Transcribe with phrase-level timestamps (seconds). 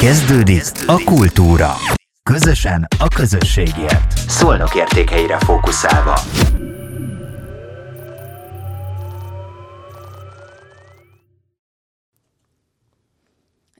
[0.00, 1.74] Kezdődik a kultúra.
[2.22, 4.18] Közösen a közösségért.
[4.28, 6.20] Szolnok értékeire fókuszálva.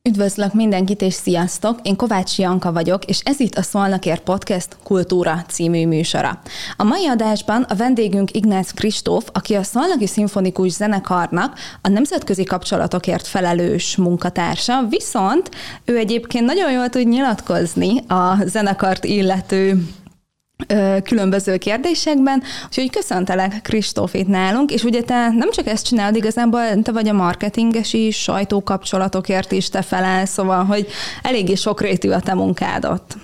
[0.09, 1.79] Üdvözlök mindenkit, és sziasztok!
[1.83, 6.41] Én Kovács Janka vagyok, és ez itt a Szolnakért Podcast Kultúra című műsora.
[6.77, 13.27] A mai adásban a vendégünk Ignác Kristóf, aki a Szolnaki Szimfonikus Zenekarnak a nemzetközi kapcsolatokért
[13.27, 15.51] felelős munkatársa, viszont
[15.85, 19.89] ő egyébként nagyon jól tud nyilatkozni a zenekart illető
[21.05, 26.83] különböző kérdésekben, úgyhogy köszöntelek Kristóf itt nálunk, és ugye te nem csak ezt csinálod, igazából
[26.83, 30.87] te vagy a marketinges is, sajtókapcsolatokért is te felel, szóval, hogy
[31.23, 33.17] eléggé sokrétű a te munkádat.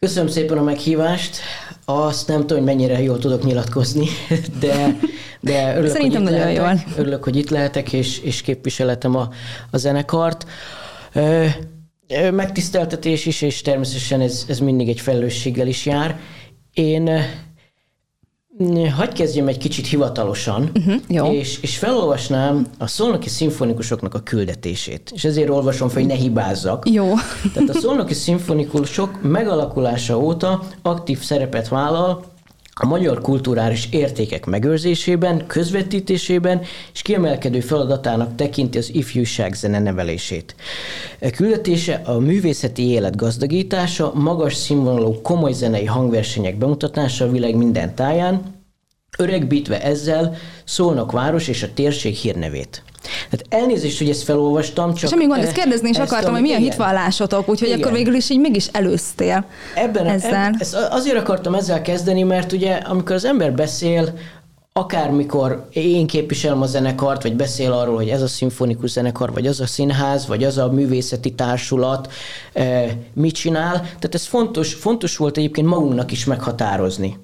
[0.00, 1.38] Köszönöm szépen a meghívást.
[1.84, 4.06] Azt nem tudom, hogy mennyire jól tudok nyilatkozni,
[4.60, 4.98] de,
[5.40, 6.94] de örülök, Szerintem hogy itt nagyon lehetek, jól.
[6.98, 9.28] örülök, hogy itt lehetek, és, és képviseletem a,
[9.70, 10.46] a zenekart.
[12.30, 16.18] Megtiszteltetés is, és természetesen ez, ez mindig egy felelősséggel is jár.
[16.76, 17.10] Én
[18.96, 21.32] Hagy kezdjem egy kicsit hivatalosan, uh-huh, jó.
[21.32, 25.10] És, és felolvasnám a szolnoki szimfonikusoknak a küldetését.
[25.14, 26.90] És ezért olvasom fel, hogy ne hibázzak.
[26.90, 27.14] Jó.
[27.54, 32.24] Tehát a szolnoki szimfonikusok megalakulása óta aktív szerepet vállal
[32.80, 40.54] a magyar kulturális értékek megőrzésében, közvetítésében és kiemelkedő feladatának tekinti az ifjúság zene nevelését.
[41.18, 47.94] E küldetése a művészeti élet gazdagítása, magas színvonalú komoly zenei hangversenyek bemutatása a világ minden
[47.94, 48.42] táján,
[49.18, 52.82] öregbítve ezzel Szolnok város és a térség hírnevét.
[53.30, 55.10] Hát elnézést, hogy ezt felolvastam, csak...
[55.10, 56.70] Semmi gond, ezt kérdezni is ezt akartam, a- hogy milyen igen.
[56.70, 57.80] hitvallásotok, úgyhogy Igen.
[57.80, 60.44] akkor végül is így mégis előztél Ebben ezzel.
[60.44, 64.12] Eb, ezt azért akartam ezzel kezdeni, mert ugye amikor az ember beszél,
[64.72, 69.60] akármikor én képviselem a zenekart, vagy beszél arról, hogy ez a szimfonikus zenekar, vagy az
[69.60, 72.12] a színház, vagy az a művészeti társulat
[72.52, 73.72] eh, mit csinál.
[73.80, 77.18] Tehát ez fontos, fontos volt egyébként magunknak is meghatározni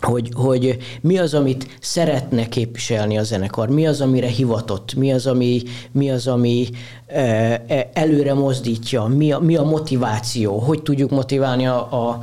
[0.00, 5.26] hogy, hogy mi az, amit szeretne képviselni a zenekar, mi az, amire hivatott, mi az,
[5.26, 5.62] ami,
[5.92, 6.68] mi az, ami
[7.06, 7.20] e,
[7.66, 12.18] e, előre mozdítja, mi a, mi a motiváció, hogy tudjuk motiválni a, a,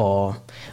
[0.00, 0.26] a,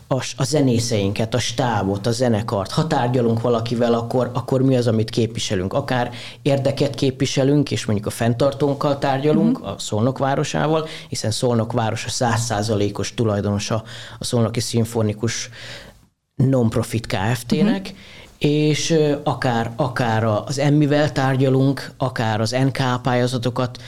[0.08, 2.72] a, a zenészeinket, a stábot, a zenekart.
[2.72, 5.74] Ha tárgyalunk valakivel, akkor, akkor mi az, amit képviselünk.
[5.74, 6.12] Akár
[6.42, 9.74] érdeket képviselünk, és mondjuk a fenntartónkkal tárgyalunk, uh-huh.
[9.74, 13.84] a Szolnok városával, hiszen Szolnok város a százszázalékos tulajdonosa
[14.20, 15.50] a Szolnoki Szimfonikus
[16.36, 17.98] non-profit Kft-nek, uh-huh.
[18.38, 23.82] és akár, akár az emmivel tárgyalunk, akár az NK pályázatokat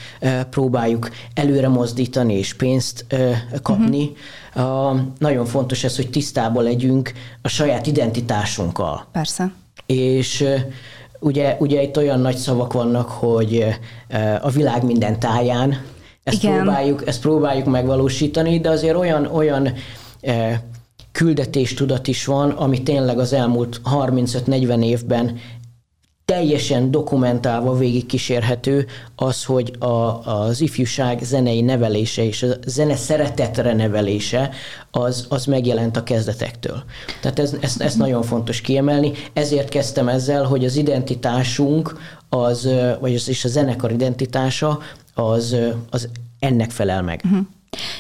[0.49, 3.05] próbáljuk előre mozdítani és pénzt
[3.61, 4.11] kapni.
[4.55, 4.99] Uh-huh.
[5.17, 9.05] Nagyon fontos ez, hogy tisztában legyünk a saját identitásunkkal.
[9.11, 9.51] Persze.
[9.85, 10.45] És
[11.19, 13.65] ugye, ugye itt olyan nagy szavak vannak, hogy
[14.41, 15.81] a világ minden táján,
[16.23, 16.55] ezt Igen.
[16.55, 19.73] próbáljuk, ezt próbáljuk megvalósítani, de azért olyan, olyan
[21.17, 25.39] küldetéstudat is van, ami tényleg az elmúlt 35-40 évben
[26.25, 28.85] teljesen dokumentálva végigkísérhető
[29.15, 34.49] az, hogy a, az ifjúság zenei nevelése és a zene szeretetre nevelése
[34.91, 36.83] az, az megjelent a kezdetektől.
[37.21, 39.11] Tehát ez, ezt, ezt nagyon fontos kiemelni.
[39.33, 41.97] Ezért kezdtem ezzel, hogy az identitásunk,
[42.29, 42.69] az,
[42.99, 44.79] vagy az, és a zenekar identitása
[45.13, 45.55] az,
[45.89, 47.21] az ennek felel meg.
[47.25, 47.47] Uh-huh.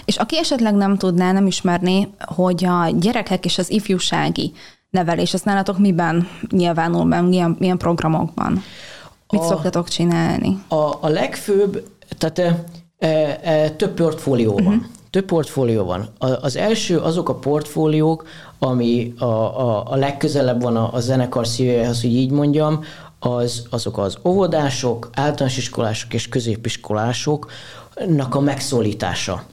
[0.05, 4.53] És aki esetleg nem tudná, nem ismerné, hogy a gyerekek és az ifjúsági
[4.89, 8.63] nevelés, az nálatok miben nyilvánul meg, milyen, milyen programokban?
[9.29, 10.63] Mit A- szoktatok csinálni?
[10.67, 12.63] A, a legfőbb, tehát e,
[12.97, 14.65] e, e, több portfólió van.
[14.65, 14.83] Uh-huh.
[15.09, 16.09] Több portfólió van.
[16.17, 18.27] A, az első azok a portfóliók,
[18.59, 22.83] ami a, a, a legközelebb van a, a zenekar szívéhez, hogy így mondjam,
[23.19, 29.43] az, azok az óvodások, általános iskolások és középiskolásoknak a megszólítása.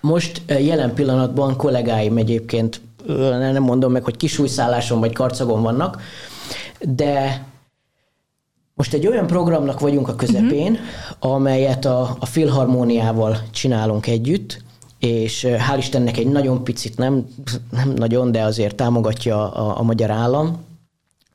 [0.00, 6.02] Most jelen pillanatban kollégáim egyébként, nem mondom meg, hogy kisújszálláson vagy karcagon vannak,
[6.80, 7.46] de
[8.74, 11.32] most egy olyan programnak vagyunk a közepén, uh-huh.
[11.32, 14.62] amelyet a, a Filharmóniával csinálunk együtt,
[14.98, 17.26] és hál' Istennek egy nagyon picit, nem,
[17.70, 20.64] nem nagyon, de azért támogatja a, a magyar állam.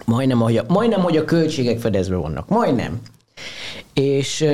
[0.06, 2.50] Majdnem, hogy a, majdnem, hogy a költségek fedezve vannak.
[2.50, 3.02] Majdnem.
[3.94, 4.46] És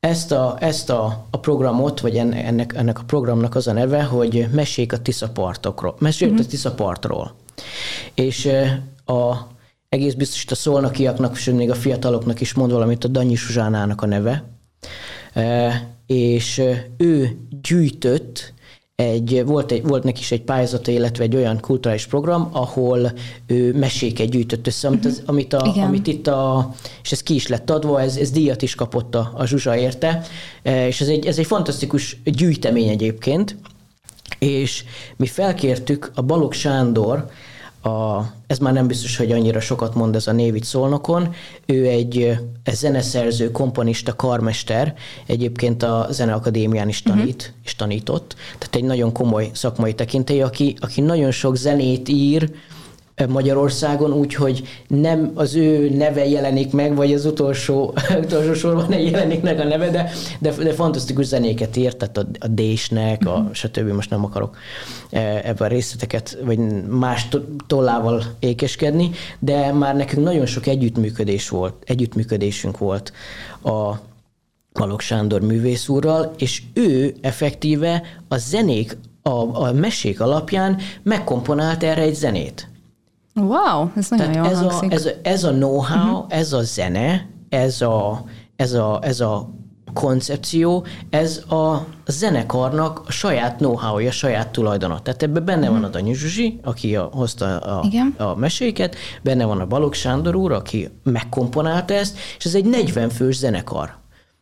[0.00, 4.02] ezt a, ezt a, a programot, vagy en- ennek, ennek a programnak az a neve,
[4.02, 5.94] hogy Mesék a Tiszapartokról.
[5.98, 6.44] Mesék uh-huh.
[6.46, 7.34] a Tiszapartról.
[8.14, 8.48] És
[9.04, 9.34] a,
[9.88, 14.02] egész biztos itt a szolnokiaknak, és még a fiataloknak is mond valamit a Danyi Zsuzsánának
[14.02, 14.44] a neve.
[15.32, 16.62] Eh, És
[16.96, 18.52] ő gyűjtött
[19.02, 23.12] egy, volt, egy, volt neki is egy pályázata, illetve egy olyan kulturális program, ahol
[23.46, 26.72] ő meséket gyűjtött össze, amit, az, amit, a, amit itt a,
[27.02, 30.22] és ez ki is lett adva, ez, ez díjat is kapott a, a Zsuzsa érte,
[30.62, 33.56] és ez egy, ez egy fantasztikus gyűjtemény egyébként,
[34.38, 34.84] és
[35.16, 37.30] mi felkértük a Balog Sándor,
[37.88, 41.34] a, ez már nem biztos, hogy annyira sokat mond ez a név Szolnokon.
[41.66, 44.94] Ő egy, egy zeneszerző, komponista, karmester,
[45.26, 47.56] egyébként a Zeneakadémián is tanít, uh-huh.
[47.64, 48.34] és tanított.
[48.58, 52.50] Tehát egy nagyon komoly szakmai tekintély, aki, aki nagyon sok zenét ír,
[53.28, 57.94] Magyarországon, úgyhogy nem az ő neve jelenik meg, vagy az utolsó,
[58.24, 62.26] utolsó sorban nem jelenik meg a neve, de, de, de fantasztikus zenéket írt, tehát a,
[62.38, 63.52] a Désnek, a, uh-huh.
[63.52, 63.88] stb.
[63.92, 64.56] most nem akarok
[65.10, 67.28] ebben a részleteket, vagy más
[67.66, 73.12] tollával ékeskedni, de már nekünk nagyon sok együttműködés volt, együttműködésünk volt
[73.62, 73.94] a
[74.78, 82.02] Malok Sándor művész úrral, és ő effektíve a zenék, a, a mesék alapján megkomponált erre
[82.02, 82.67] egy zenét.
[83.40, 86.24] Wow, ez nagyon Tehát ez a, ez, a, ez a know-how, uh-huh.
[86.28, 88.24] ez a zene, ez a,
[88.56, 89.48] ez a, ez a
[89.92, 95.00] koncepció, ez a zenekarnak a saját know-how-ja, saját tulajdona.
[95.00, 97.84] Tehát ebben benne van a Danyi Zsuzsi, aki a, hozta a,
[98.16, 103.08] a meséket, benne van a Balog Sándor úr, aki megkomponálta ezt, és ez egy 40
[103.08, 103.96] fős zenekar.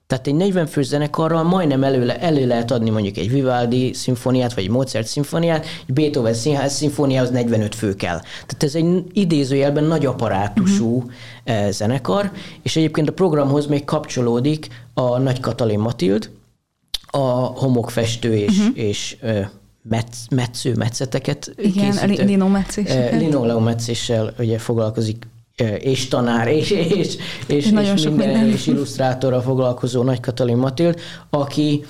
[0.06, 4.64] Tehát egy 40 fős zenekarral majdnem elő, elő lehet adni mondjuk egy Vivaldi szimfóniát, vagy
[4.64, 8.18] egy Mozart szimfóniát, egy Beethoven színház szimfóniához 45 fő kell.
[8.18, 11.70] Tehát ez egy idézőjelben nagy apparátusú uh-huh.
[11.70, 12.30] zenekar,
[12.62, 16.30] és egyébként a programhoz még kapcsolódik a Nagy Katalin Matild,
[17.10, 18.78] a homokfestő és, uh-huh.
[18.78, 19.16] és
[19.82, 22.24] metsz, metsző, metszeteket Igen, készítő.
[22.24, 22.48] Lino
[23.18, 23.68] Linoleum
[24.38, 25.26] ugye foglalkozik
[25.78, 27.16] és tanár, és, és, és,
[27.46, 28.48] és, és, minden, minden.
[28.48, 31.00] és illusztrátorral foglalkozó Nagy Katalin Matild,
[31.30, 31.84] aki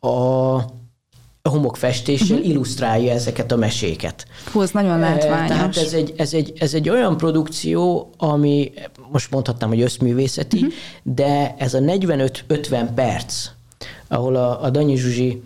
[0.00, 2.50] a homokfestéssel uh-huh.
[2.50, 4.26] illusztrálja ezeket a meséket.
[4.52, 5.48] Hú, ez nagyon látványos.
[5.48, 8.72] Tehát ez egy, ez, egy, ez egy olyan produkció, ami
[9.12, 10.72] most mondhatnám, hogy összművészeti, uh-huh.
[11.02, 13.48] de ez a 45-50 perc,
[14.08, 15.42] ahol a, a Danyi Zsuzsi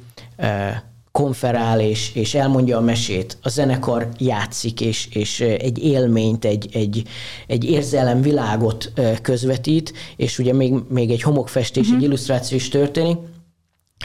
[1.13, 7.03] konferál és, és elmondja a mesét, a zenekar játszik, és, és egy élményt, egy, egy,
[7.47, 8.93] egy érzelemvilágot
[9.23, 11.99] közvetít, és ugye még, még egy homokfestés, uh-huh.
[11.99, 13.17] egy illusztráció is történik,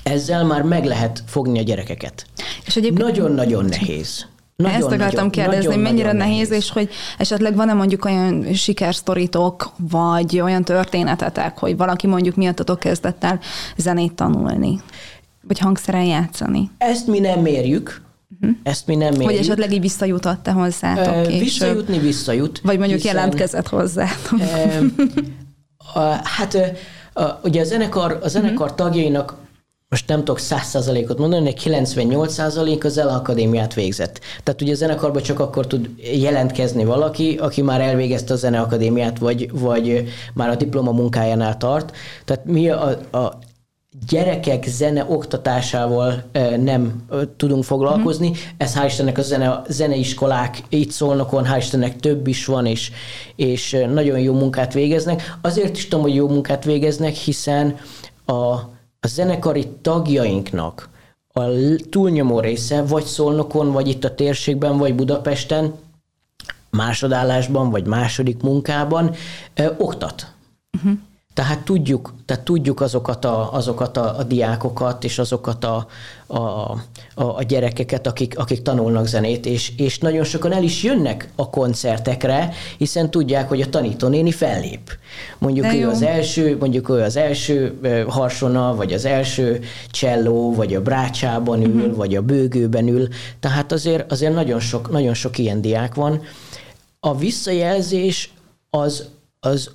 [0.04, 2.25] ezzel már meg lehet fogni a gyerekeket.
[2.66, 3.08] És egyébként...
[3.08, 4.25] Nagyon-nagyon nehéz.
[4.56, 8.06] Nagyon, Ezt akartam nagyon, kérdezni, nagyon, mennyire nagyon nehéz, nehéz, és hogy esetleg van-e mondjuk
[8.06, 13.40] olyan sikersztoritok, vagy olyan történetetek, hogy valaki mondjuk miattatok kezdett el
[13.78, 14.81] zenét tanulni?
[15.47, 16.71] Vagy hangszeren játszani?
[16.77, 18.03] Ezt mi nem mérjük,
[18.42, 18.57] Uh-huh.
[18.63, 19.30] Ezt mi nem mérjük.
[19.30, 22.59] Hogy esetleg így visszajutott te hozzátok uh, Visszajutni visszajut.
[22.63, 24.07] Vagy mondjuk hiszen, jelentkezett hozzá.
[24.31, 24.39] Uh,
[25.95, 28.75] uh, hát uh, ugye a zenekar, a zenekar uh-huh.
[28.75, 29.36] tagjainak
[29.89, 34.19] most nem tudok száz százalékot mondani, de 98 százalék az el akadémiát végzett.
[34.44, 39.51] Tehát ugye a zenekarban csak akkor tud jelentkezni valaki, aki már elvégezte a zeneakadémiát, vagy,
[39.51, 41.95] vagy már a diploma munkájánál tart.
[42.25, 43.39] Tehát mi a, a
[44.07, 46.24] gyerekek zene oktatásával
[46.57, 47.06] nem
[47.38, 48.30] tudunk foglalkozni.
[48.30, 48.33] Mm.
[48.57, 52.92] Ez hál' Istennek a zene, zeneiskolák itt szólnokon, hál' Istennek több is van, és,
[53.36, 55.38] és nagyon jó munkát végeznek.
[55.42, 57.77] Azért is tudom, hogy jó munkát végeznek, hiszen
[58.25, 58.33] a,
[59.00, 60.89] a zenekari tagjainknak
[61.33, 61.41] a
[61.89, 65.74] túlnyomó része vagy Szolnokon, vagy itt a térségben, vagy Budapesten,
[66.69, 69.15] másodállásban, vagy második munkában
[69.53, 70.31] ö, oktat.
[70.77, 70.98] Uh-huh.
[71.36, 75.88] Tehát tudjuk, tehát tudjuk azokat, a, azokat a, a diákokat és azokat a,
[76.27, 76.77] a, a,
[77.15, 82.54] a gyerekeket, akik, akik tanulnak zenét, és, és nagyon sokan el is jönnek a koncertekre,
[82.77, 84.92] hiszen tudják, hogy a tanítónéni fellép.
[85.38, 89.62] Mondjuk ő az első, mondjuk ő az első harsona, vagy az első
[89.92, 91.96] cselló, vagy a brácsában ül, uh-huh.
[91.96, 93.08] vagy a bőgőben ül.
[93.39, 96.22] Tehát azért, azért nagyon, sok, nagyon sok ilyen diák van.
[97.00, 98.34] A visszajelzés
[98.70, 99.72] az, az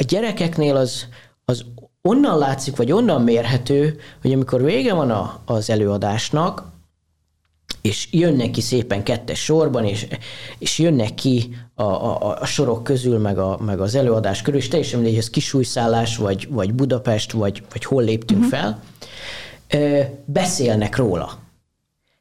[0.00, 1.06] a gyerekeknél az,
[1.44, 1.64] az
[2.02, 6.68] onnan látszik, vagy onnan mérhető, hogy amikor vége van a, az előadásnak,
[7.80, 10.06] és jönnek ki szépen kettes sorban, és,
[10.58, 14.68] és jönnek ki a, a, a sorok közül, meg, a, meg az előadás körül, és
[14.68, 18.58] teljesen mindegy, ez kisújszállás, vagy, vagy Budapest, vagy, vagy hol léptünk uh-huh.
[18.58, 18.82] fel,
[20.24, 21.38] beszélnek róla.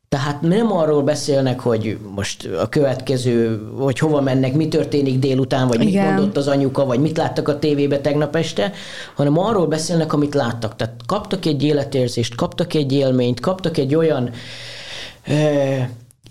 [0.09, 5.81] Tehát nem arról beszélnek, hogy most a következő, hogy hova mennek, mi történik délután, vagy
[5.81, 6.05] Igen.
[6.05, 8.71] mit mondott az anyuka, vagy mit láttak a tévébe tegnap este,
[9.15, 10.75] hanem arról beszélnek, amit láttak.
[10.75, 14.29] Tehát kaptak egy életérzést, kaptak egy élményt, kaptak egy olyan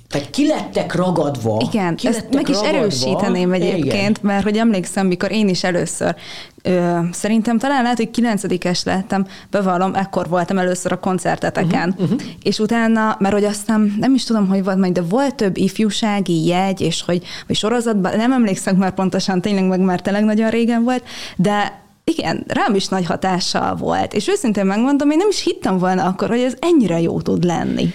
[0.08, 1.62] tehát ki lettek ragadva.
[1.70, 2.78] Igen, ki ezt meg is ragadva.
[2.78, 4.20] erősíteném egyébként, Igen.
[4.22, 6.14] mert hogy emlékszem, mikor én is először,
[6.62, 12.30] ö, szerintem talán lehet, hogy kilencedikes lettem, bevallom, ekkor voltam először a koncerteteken, uh-huh, uh-huh.
[12.42, 16.46] és utána, mert hogy aztán nem is tudom, hogy volt majd, de volt több ifjúsági
[16.46, 20.84] jegy, és hogy vagy sorozatban, nem emlékszem már pontosan, tényleg meg már tényleg nagyon régen
[20.84, 21.02] volt,
[21.36, 26.04] de igen, rám is nagy hatással volt, és őszintén megmondom, én nem is hittem volna
[26.04, 27.92] akkor, hogy ez ennyire jó tud lenni.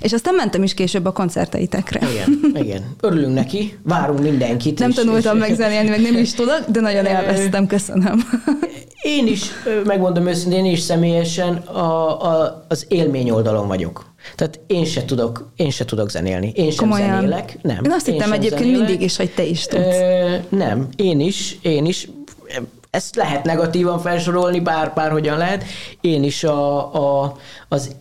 [0.00, 2.00] És aztán mentem is később a koncerteitekre.
[2.10, 2.82] Igen, igen.
[3.00, 4.78] Örülünk neki, várunk mindenkit.
[4.78, 8.24] Nem és- tanultam és- meg zenélni, meg nem is tudok, de nagyon élveztem, köszönöm.
[9.02, 9.42] Én is,
[9.84, 14.10] megmondom őszintén, én is személyesen a, a, az élmény oldalon vagyok.
[14.36, 16.52] Tehát én se tudok, én se tudok zenélni.
[16.54, 17.14] Én sem Komolyan.
[17.14, 17.58] zenélek.
[17.62, 17.84] Nem.
[17.84, 18.86] Én azt hittem sem egyébként zenélek.
[18.88, 19.82] mindig is, hogy te is tudsz.
[19.84, 22.08] Ö, nem, én is, én is.
[22.92, 25.64] Ezt lehet negatívan felsorolni, bár bárhogyan lehet.
[26.00, 27.36] Én is a, a,
[27.68, 27.96] az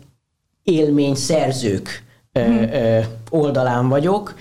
[0.63, 2.69] élmény szerzők hmm.
[3.29, 4.35] oldalán vagyok.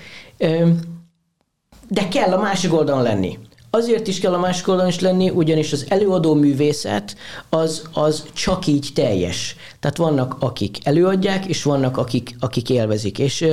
[1.87, 3.39] De kell a másik oldalon lenni.
[3.69, 7.15] Azért is kell a másik oldalon is lenni, ugyanis az előadó művészet
[7.49, 9.55] az, az csak így teljes.
[9.79, 13.19] Tehát vannak, akik előadják, és vannak, akik, akik élvezik.
[13.19, 13.47] És,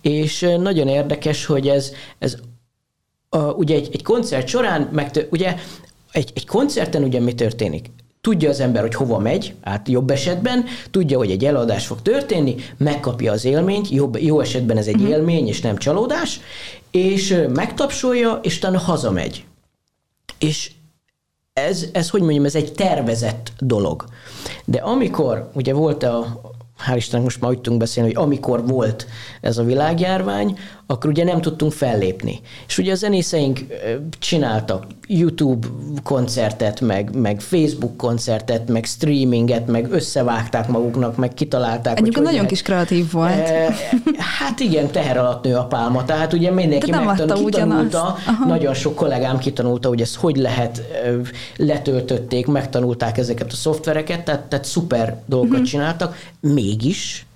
[0.00, 2.36] és nagyon érdekes, hogy ez, ez
[3.28, 5.56] a, ugye egy, egy koncert során, meg ugye
[6.16, 7.90] egy, egy koncerten ugye mi történik?
[8.20, 12.54] Tudja az ember, hogy hova megy, hát jobb esetben, tudja, hogy egy eladás fog történni,
[12.76, 15.10] megkapja az élményt, jobb, jó esetben ez egy uh-huh.
[15.10, 16.40] élmény, és nem csalódás,
[16.90, 19.44] és megtapsolja, és utána hazamegy.
[20.38, 20.70] És
[21.52, 24.04] ez, ez, hogy mondjam, ez egy tervezett dolog.
[24.64, 26.40] De amikor, ugye volt a,
[26.76, 29.06] hál' Istennek most már úgy tudunk beszélni, hogy amikor volt
[29.40, 32.40] ez a világjárvány, akkor ugye nem tudtunk fellépni.
[32.66, 33.60] És ugye a zenészeink
[34.18, 35.66] csináltak YouTube
[36.02, 41.98] koncertet, meg, meg Facebook koncertet, meg streaminget, meg összevágták maguknak, meg kitalálták.
[41.98, 43.48] Egyébként hogy nagyon lehet- kis kreatív volt.
[43.48, 43.74] E,
[44.38, 47.14] hát igen, teher alatt nő a pálma, tehát ugye mindenki De nem
[47.44, 48.16] kitanulta.
[48.26, 48.46] Aha.
[48.46, 50.82] nagyon sok kollégám kitanulta, hogy ezt hogy lehet,
[51.56, 55.68] letöltötték, megtanulták ezeket a szoftvereket, tehát, tehát szuper dolgokat uh-huh.
[55.68, 56.16] csináltak,
[56.66, 57.26] mégis,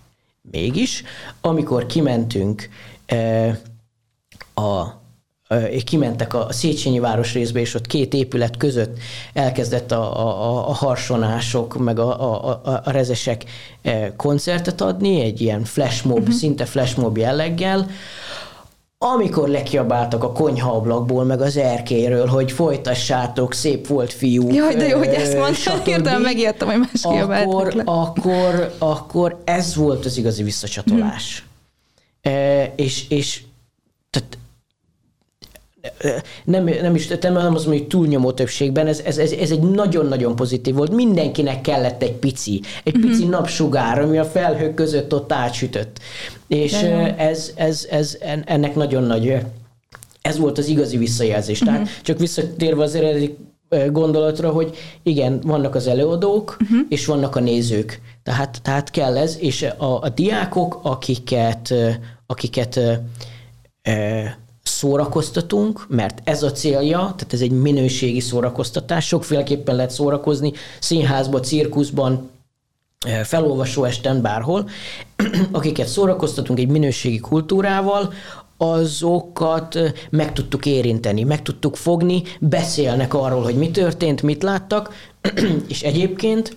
[0.50, 1.02] mégis,
[1.40, 2.68] amikor kimentünk
[3.06, 3.49] ö,
[4.54, 4.99] a
[5.70, 8.99] és kimentek a Széchenyi városrészbe, és ott két épület között
[9.32, 13.44] elkezdett a, a, a harsonások, meg a, a, a, a rezesek
[13.82, 16.34] ö, koncertet adni, egy ilyen flashmob, uh-huh.
[16.34, 17.90] szinte flashmob jelleggel,
[19.02, 24.52] amikor lekiabáltak a konyhaablakból, meg az erkéről, hogy folytassátok, szép volt fiú.
[24.52, 25.85] Jaj, de jó, hogy ezt stb.
[25.85, 27.83] hirtelen megijedtem, hogy más akkor, le.
[27.87, 31.45] akkor, akkor ez volt az igazi visszacsatolás.
[32.23, 33.42] E, és, és
[36.45, 40.37] nem, nem is nem, nem az, hogy túlnyomó többségben, ez, ez, ez, ez egy nagyon-nagyon
[40.37, 40.92] pozitív volt.
[40.92, 45.99] Mindenkinek kellett egy pici, egy pici napsugár, ami a felhők között ott átsütött.
[46.49, 49.37] És De ez, ez, ez, en- ennek nagyon nagy,
[50.23, 51.59] ez volt az igazi visszajelzés.
[51.59, 53.37] Tehát csak visszatérve az eredeti
[53.90, 56.78] gondolatra, hogy igen, vannak az előadók, uh-huh.
[56.88, 58.00] és vannak a nézők.
[58.23, 61.75] Tehát, tehát kell ez, és a, a diákok, akiket,
[62.26, 62.80] akiket
[64.80, 72.30] szórakoztatunk, mert ez a célja, tehát ez egy minőségi szórakoztatás, sokféleképpen lehet szórakozni, színházban, cirkuszban,
[73.06, 74.68] eh, felolvasó esten, bárhol,
[75.52, 78.12] akiket szórakoztatunk egy minőségi kultúrával,
[78.56, 84.94] azokat eh, meg tudtuk érinteni, meg tudtuk fogni, beszélnek arról, hogy mi történt, mit láttak,
[85.72, 86.56] és egyébként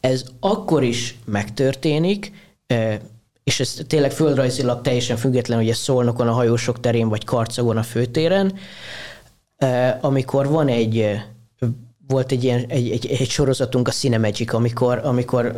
[0.00, 2.32] ez akkor is megtörténik,
[2.66, 2.98] eh,
[3.46, 7.82] és ez tényleg földrajzilag teljesen független, hogy ez Szolnokon a hajósok terén, vagy Karcagon a
[7.82, 8.54] főtéren,
[10.00, 11.20] amikor van egy
[12.08, 15.56] volt egy ilyen egy, egy, egy sorozatunk, a Cinemagic, amikor, amikor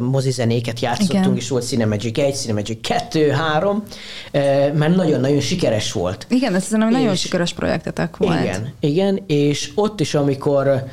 [0.00, 1.36] mozizenéket játszottunk, Igen.
[1.36, 3.82] és volt Cinemagic 1, Cinemagic 2, 3,
[4.30, 4.38] ö,
[4.72, 6.26] mert nagyon-nagyon sikeres volt.
[6.30, 8.40] Igen, ez nagyon És- sikeres projektetek volt.
[8.40, 10.84] Igen, igen, és ott is, amikor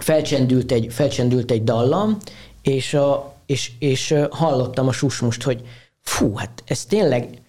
[0.00, 2.16] felcsendült egy, felcsendült egy dallam,
[2.62, 5.62] és, a, és, és hallottam a susmust, hogy
[6.00, 7.42] fú, hát ez tényleg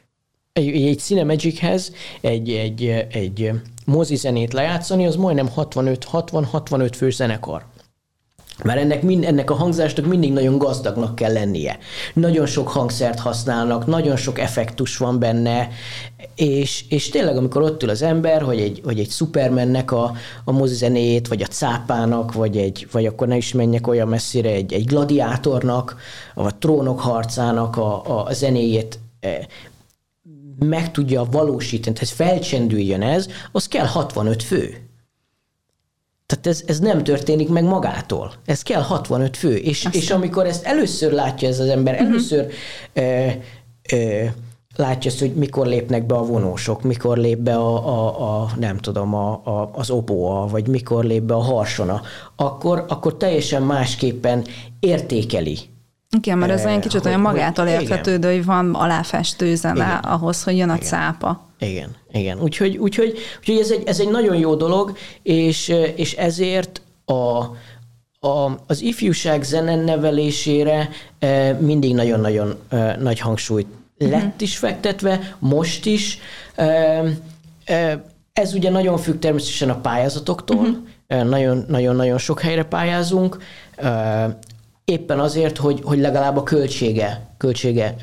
[0.54, 1.92] egy, egy Cinemagichez
[2.22, 3.52] egy, egy, egy
[3.86, 7.66] mozi zenét lejátszani, az majdnem 65-60-65 fős zenekar.
[8.64, 11.78] Mert ennek, mind, ennek a hangzásnak mindig nagyon gazdagnak kell lennie.
[12.14, 15.70] Nagyon sok hangszert használnak, nagyon sok effektus van benne,
[16.36, 20.14] és, és tényleg amikor ott ül az ember, hogy egy, hogy egy Supermannek a,
[20.44, 24.74] a mozizenéjét, vagy a cápának, vagy, egy, vagy akkor ne is menjek olyan messzire, egy,
[24.74, 25.96] egy gladiátornak,
[26.34, 29.38] vagy trónok harcának a, a, a zenéjét eh,
[30.60, 34.89] meg tudja valósítani, tehát felcsendüljön ez, az kell 65 fő.
[36.30, 38.34] Tehát ez, ez nem történik meg magától.
[38.46, 39.56] Ez kell 65 fő.
[39.56, 42.48] És, és amikor ezt először látja ez az ember, először
[42.94, 43.28] ö,
[44.76, 48.78] látja azt, hogy mikor lépnek be a vonósok, mikor lép be a, a, a nem
[48.78, 52.02] tudom, a, a, az opóa, vagy mikor lép be a harsona,
[52.36, 54.46] akkor, akkor teljesen másképpen
[54.80, 55.60] értékeli
[56.18, 59.98] igen, mert ez olyan kicsit olyan magától értetődő, hogy van aláfestő zene igen.
[59.98, 60.88] ahhoz, hogy jön a igen.
[60.88, 61.49] cápa.
[61.60, 62.42] Igen, igen.
[62.42, 67.14] Úgyhogy, úgyhogy, úgyhogy ez, egy, ez egy nagyon jó dolog, és, és ezért a,
[68.28, 69.46] a, az ifjúság
[69.86, 70.90] nevelésére
[71.60, 72.56] mindig nagyon-nagyon
[73.00, 73.68] nagy hangsúlyt
[74.00, 74.20] uh-huh.
[74.20, 76.20] lett is fektetve, most is.
[78.34, 81.30] Ez ugye nagyon függ természetesen a pályázatoktól, uh-huh.
[81.68, 83.38] nagyon-nagyon sok helyre pályázunk,
[84.86, 87.96] éppen azért, hogy, hogy legalább a költsége, költsége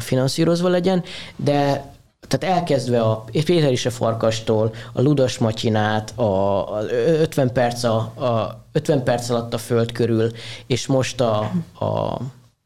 [0.00, 1.02] finanszírozva legyen,
[1.36, 1.92] de
[2.28, 7.96] tehát elkezdve a Péter is a Farkastól, a Ludas Matyinát, a, a 50, perc a,
[7.96, 10.30] a 50 perc alatt a föld körül,
[10.66, 11.38] és most a,
[11.78, 12.20] a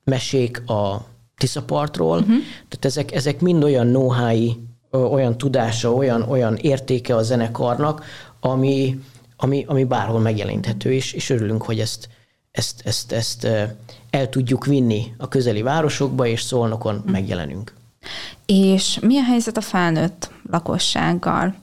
[0.04, 2.18] mesék a Tiszapartról.
[2.18, 2.36] Uh-huh.
[2.68, 4.56] Tehát ezek, ezek mind olyan nóhái,
[4.90, 8.04] olyan tudása, olyan, olyan értéke a zenekarnak,
[8.40, 9.00] ami,
[9.36, 12.08] ami, ami bárhol megjelenthető, és, és örülünk, hogy ezt,
[12.50, 13.48] ezt, ezt, ezt
[14.10, 17.10] el tudjuk vinni a közeli városokba, és szolnokon uh-huh.
[17.10, 17.77] megjelenünk.
[18.46, 21.54] És mi a helyzet a felnőtt lakossággal?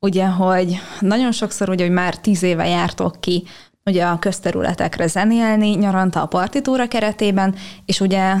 [0.00, 3.44] Ugye, hogy nagyon sokszor ugye, hogy már tíz éve jártok ki
[3.88, 7.54] ugye a közterületekre zenélni, nyaranta a partitúra keretében,
[7.84, 8.34] és ugye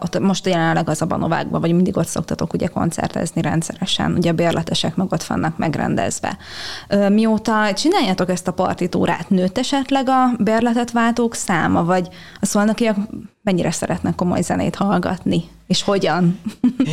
[0.00, 4.34] ott most jelenleg az a Banovákban, vagy mindig ott szoktatok ugye koncertezni rendszeresen, ugye a
[4.34, 6.36] bérletesek meg ott vannak megrendezve.
[7.08, 12.08] Mióta csináljátok ezt a partitúrát, nőtt esetleg a bérletet váltók száma, vagy
[12.40, 12.96] a szolnokiak
[13.42, 16.40] mennyire szeretnek komoly zenét hallgatni, és hogyan?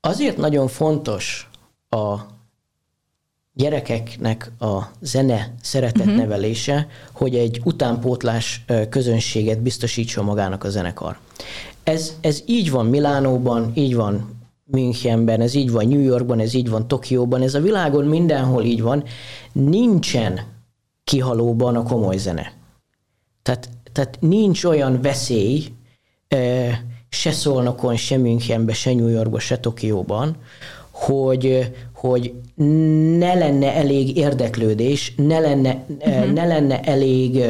[0.00, 1.48] Azért nagyon fontos
[1.88, 2.16] a
[3.58, 6.16] gyerekeknek a zene szeretet uh-huh.
[6.16, 11.18] nevelése, hogy egy utánpótlás közönséget biztosítson magának a zenekar.
[11.82, 16.70] Ez, ez így van Milánóban, így van Münchenben, ez így van New Yorkban, ez így
[16.70, 19.04] van Tokióban, ez a világon mindenhol így van.
[19.52, 20.40] Nincsen
[21.04, 22.52] kihalóban a komoly zene.
[23.42, 25.66] Tehát, tehát nincs olyan veszély,
[27.08, 30.36] se Szolnokon, se Münchenben, se New Yorkban, se Tokióban,
[30.98, 32.32] hogy, hogy
[33.18, 36.32] ne lenne elég érdeklődés, ne lenne, uh-huh.
[36.32, 37.44] ne lenne elég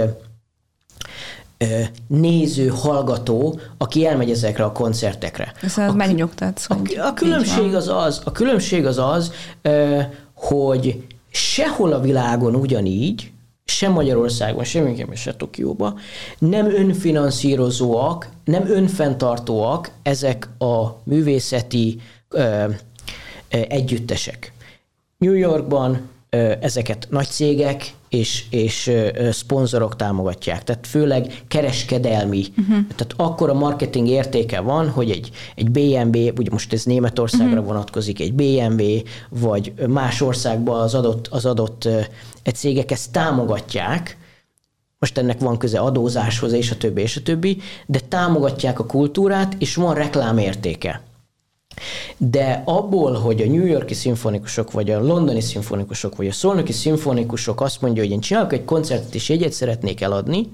[2.07, 5.53] néző, hallgató, aki elmegy ezekre a koncertekre.
[5.63, 6.71] Ez a, megnyugtatsz.
[6.71, 9.33] A, a különbség az az, a különbség az az,
[10.35, 13.31] hogy sehol a világon ugyanígy,
[13.65, 15.99] sem Magyarországon, sem Münchenben, se Tokióban
[16.39, 22.01] nem önfinanszírozóak, nem önfenntartóak ezek a művészeti
[23.49, 24.53] együttesek.
[25.19, 26.09] New Yorkban
[26.61, 28.91] ezeket nagy cégek és, és
[29.31, 32.45] szponzorok támogatják, tehát főleg kereskedelmi.
[32.51, 32.87] Uh-huh.
[32.97, 37.67] Tehát akkor a marketing értéke van, hogy egy, egy BMW, ugye most ez Németországra uh-huh.
[37.67, 38.83] vonatkozik, egy BMW,
[39.29, 41.89] vagy más országban az adott, az adott
[42.43, 44.17] egy cégek ezt támogatják,
[44.99, 49.55] most ennek van köze adózáshoz, és a többi, és a többi, de támogatják a kultúrát,
[49.59, 51.03] és van reklámértéke.
[52.17, 57.61] De abból, hogy a New Yorki szimfonikusok, vagy a londoni szimfonikusok, vagy a szolnoki szimfonikusok
[57.61, 60.49] azt mondja, hogy én csinálok egy koncertet, és jegyet szeretnék eladni,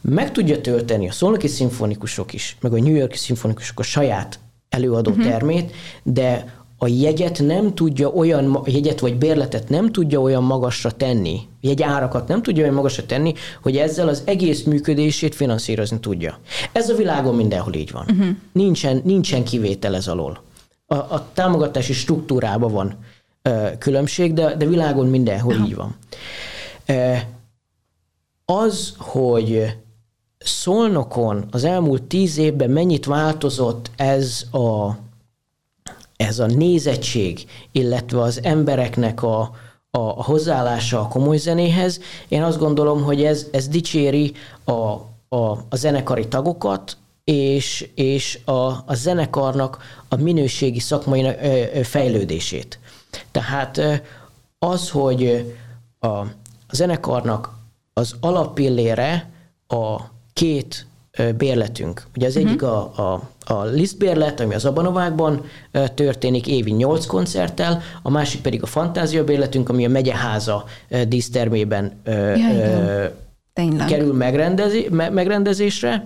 [0.00, 5.10] meg tudja tölteni a szolnoki szimfonikusok is, meg a New Yorki szimfonikusok a saját előadó
[5.10, 5.26] uh-huh.
[5.26, 11.40] termét, de a jegyet nem tudja olyan, jegyet vagy bérletet nem tudja olyan magasra tenni,
[11.60, 16.38] jegy árakat nem tudja olyan magasra tenni, hogy ezzel az egész működését finanszírozni tudja.
[16.72, 18.06] Ez a világon mindenhol így van.
[18.10, 18.26] Uh-huh.
[18.52, 20.42] Nincsen, nincsen kivétel ez alól.
[20.86, 22.94] A, a támogatási struktúrában van
[23.42, 25.68] ö, különbség, de, de világon mindenhol uh-huh.
[25.68, 25.96] így van.
[26.86, 27.14] Ö,
[28.44, 29.76] az, hogy
[30.38, 34.96] Szolnokon az elmúlt tíz évben mennyit változott ez a
[36.18, 39.50] ez a nézettség, illetve az embereknek a,
[39.90, 44.32] a, hozzáállása a komoly zenéhez, én azt gondolom, hogy ez, ez dicséri
[44.64, 44.72] a,
[45.28, 48.52] a, a zenekari tagokat, és, és a,
[48.86, 49.78] a zenekarnak
[50.08, 51.26] a minőségi szakmai
[51.82, 52.78] fejlődését.
[53.30, 53.80] Tehát
[54.58, 55.52] az, hogy
[56.00, 56.22] a
[56.70, 57.58] zenekarnak
[57.92, 59.30] az alappillére
[59.66, 60.00] a
[60.32, 60.86] két
[61.36, 62.06] bérletünk.
[62.16, 65.44] Ugye az egyik a, a, a lisztbérlet, ami az Abanovákban
[65.94, 70.64] történik évi 8 koncerttel, a másik pedig a fantázia bérletünk, ami a megyeháza
[71.08, 73.12] dísztermében Jaj,
[73.88, 76.04] kerül megrendezi, me, megrendezésre.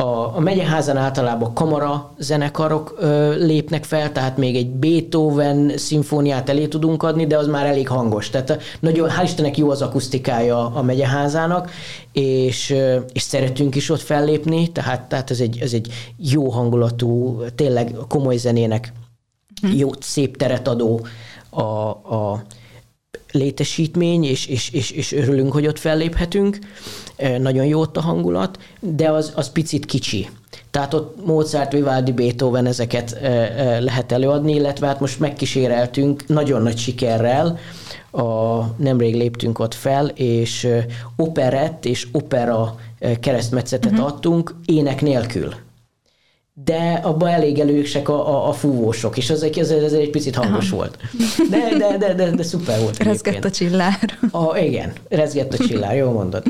[0.00, 6.66] A, a megyeházan általában kamara zenekarok ö, lépnek fel, tehát még egy Beethoven szimfóniát elé
[6.66, 8.30] tudunk adni, de az már elég hangos.
[8.30, 11.70] Tehát nagyon, hál' Istennek jó az akusztikája a megyeházának,
[12.12, 12.74] és,
[13.12, 18.36] és szeretünk is ott fellépni, tehát, tehát ez, egy, ez egy jó hangulatú, tényleg komoly
[18.36, 18.92] zenének
[19.76, 21.06] jó, szép teret adó
[21.50, 22.42] a, a
[23.32, 26.58] létesítmény, és, és, és, és örülünk, hogy ott felléphetünk.
[27.38, 30.28] Nagyon jó ott a hangulat, de az, az picit kicsi.
[30.70, 33.18] Tehát ott Mozart, Vivaldi, Beethoven ezeket
[33.80, 37.58] lehet előadni, illetve hát most megkíséreltünk nagyon nagy sikerrel,
[38.10, 38.22] a,
[38.76, 40.68] nemrég léptünk ott fel, és
[41.16, 42.76] operett és opera
[43.20, 44.06] keresztmetszetet uh-huh.
[44.06, 45.54] adtunk ének nélkül
[46.64, 50.66] de abban elég elősek a, a, a fúvósok, és az, ez, ez egy picit hangos
[50.66, 50.76] Aha.
[50.76, 50.98] volt.
[51.50, 53.02] De, de, de, de, de szuper volt.
[53.02, 54.18] Rezgett a csillár.
[54.30, 56.42] A, igen, rezgett a csillár, jól mondod.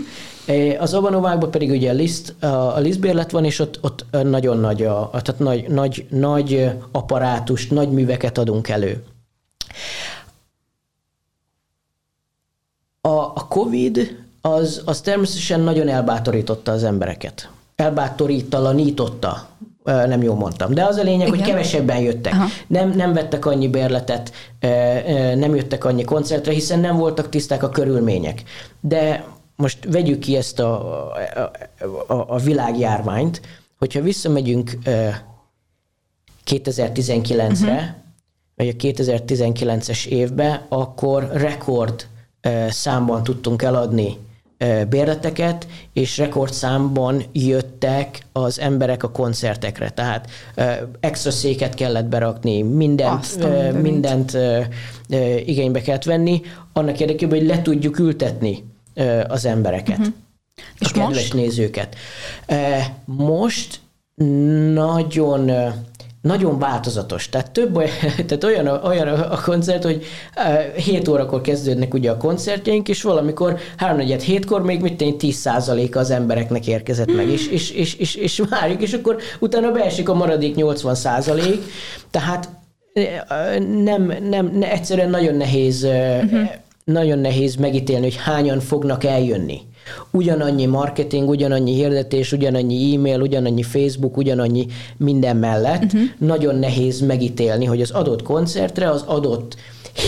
[0.47, 4.83] E, az Abanovákban pedig ugye a liszt, a, lisztbérlet van, és ott, ott nagyon nagy,
[4.83, 9.03] a, tehát nagy, nagy, nagy apparátust, nagy műveket adunk elő.
[13.01, 17.51] A, a COVID az, az természetesen nagyon elbátorította az embereket.
[17.77, 19.49] Elbátorítalanította
[19.89, 20.75] nem jól mondtam.
[20.75, 21.39] De az a lényeg, Igen.
[21.39, 22.35] hogy kevesebben jöttek.
[22.67, 24.33] Nem, nem vettek annyi bérletet,
[25.35, 28.43] nem jöttek annyi koncertre, hiszen nem voltak tiszták a körülmények.
[28.81, 29.25] De
[29.57, 33.41] most vegyük ki ezt a, a, a, a világjárványt,
[33.79, 34.79] hogyha visszamegyünk
[36.47, 37.81] 2019-re, uh-huh.
[38.57, 42.07] vagy a 2019-es évbe, akkor rekord
[42.69, 44.19] számban tudtunk eladni
[44.89, 49.91] bérleteket, és rekordszámban jöttek az emberek a koncertekre.
[49.91, 50.31] Tehát
[51.01, 53.39] extra széket kellett berakni, mindent,
[53.83, 54.39] mindent
[55.45, 56.41] igénybe kellett venni,
[56.73, 58.65] annak érdekében, hogy le tudjuk ültetni
[59.29, 59.99] az embereket.
[59.99, 60.15] Uh-huh.
[60.79, 61.35] És a kedves most?
[61.35, 61.97] nézőket.
[63.05, 63.81] Most
[64.73, 65.51] nagyon
[66.29, 67.29] nagyon változatos.
[67.29, 67.91] Tehát több olyan,
[68.27, 70.05] tehát olyan, a, olyan a koncert, hogy
[70.77, 75.97] 7 órakor kezdődnek ugye a koncertjeink, és valamikor 3 4 hétkor még mit tenni 10%
[75.97, 80.15] az embereknek érkezett meg, és, és, és, és, és várjuk, és akkor utána beesik a
[80.15, 81.63] maradék 80 százalék,
[82.11, 82.49] tehát
[83.83, 86.49] nem, nem, ne, egyszerűen nagyon nehéz, uh-huh.
[86.85, 89.61] nagyon nehéz megítélni, hogy hányan fognak eljönni
[90.11, 96.01] ugyanannyi marketing, ugyanannyi hirdetés, ugyanannyi e-mail, ugyanannyi Facebook, ugyanannyi minden mellett uh-huh.
[96.19, 99.57] nagyon nehéz megítélni, hogy az adott koncertre, az adott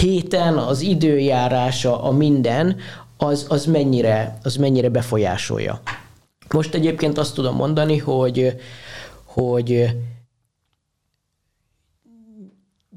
[0.00, 2.76] héten, az időjárása, a minden,
[3.16, 5.80] az, az, mennyire, az mennyire befolyásolja.
[6.54, 8.56] Most egyébként azt tudom mondani, hogy,
[9.24, 9.88] hogy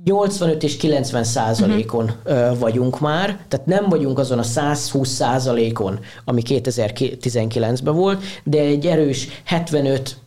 [0.04, 2.60] 85 és 90 százalékon uh-huh.
[2.60, 9.28] vagyunk már, tehát nem vagyunk azon a 120 százalékon, ami 2019-ben volt, de egy erős
[9.44, 10.18] 75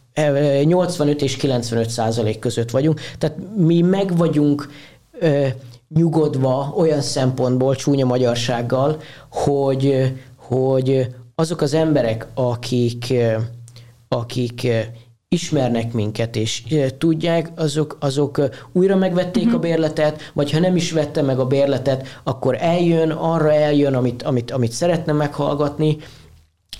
[0.64, 3.00] 85 és 95 százalék között vagyunk.
[3.18, 4.70] Tehát mi meg vagyunk
[5.20, 5.46] ö,
[5.94, 13.14] nyugodva olyan szempontból, csúnya magyarsággal, hogy, hogy azok az emberek, akik,
[14.08, 14.68] akik
[15.28, 16.62] ismernek minket, és
[16.98, 18.40] tudják, azok, azok
[18.72, 19.58] újra megvették uh-huh.
[19.58, 24.22] a bérletet, vagy ha nem is vette meg a bérletet, akkor eljön, arra eljön, amit,
[24.22, 25.96] amit, amit szeretne meghallgatni,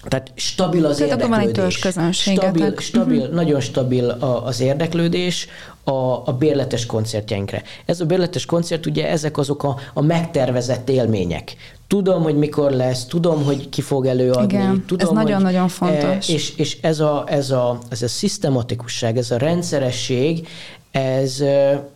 [0.09, 1.83] tehát stabil az Tehát érdeklődés.
[1.95, 3.35] Van egy stabil, stabil, uh-huh.
[3.35, 5.49] nagyon stabil a, az érdeklődés
[5.85, 7.63] a, a bérletes koncertjeinkre.
[7.85, 11.57] Ez a bérletes koncert, ugye ezek azok a, a megtervezett élmények.
[11.87, 14.55] Tudom, hogy mikor lesz, tudom, hogy ki fog előadni.
[14.55, 16.29] Igen, tudom, ez nagyon-nagyon fontos.
[16.29, 20.49] E, és, és ez, a, ez, a, ez a szisztematikusság, ez a rendszeresség,
[20.91, 21.41] ez,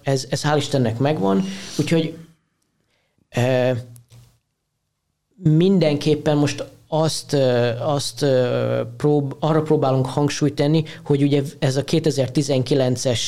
[0.02, 1.44] ez, ez hál' Istennek megvan,
[1.78, 2.16] úgyhogy
[3.28, 3.74] e,
[5.42, 7.36] mindenképpen most azt,
[7.80, 8.26] azt
[8.96, 13.20] prób, arra próbálunk hangsúlyt tenni, hogy ugye ez a 2019-es